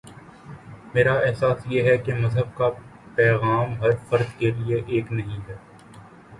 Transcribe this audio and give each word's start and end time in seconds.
میرا 0.93 1.13
احساس 1.19 1.57
یہ 1.65 1.83
ہے 1.83 1.97
کہ 1.97 2.13
مذہب 2.13 2.57
کا 2.57 2.69
پیغام 3.15 3.79
ہر 3.79 3.95
فرد 4.09 4.37
کے 4.39 4.51
لیے 4.51 4.81
ایک 4.87 5.11
نہیں 5.11 5.39
ہے۔ 5.49 5.55